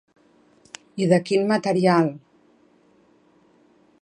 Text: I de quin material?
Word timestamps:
I 1.05 1.09
de 1.11 1.19
quin 1.29 1.45
material? 1.53 2.11